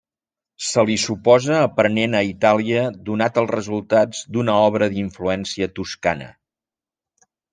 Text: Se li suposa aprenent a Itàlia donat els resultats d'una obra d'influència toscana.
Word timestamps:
Se 0.67 0.83
li 0.89 0.93
suposa 1.01 1.57
aprenent 1.65 2.15
a 2.19 2.21
Itàlia 2.29 2.79
donat 3.11 3.37
els 3.43 3.53
resultats 3.57 4.23
d'una 4.37 4.55
obra 4.71 4.89
d'influència 4.97 5.69
toscana. 5.81 6.33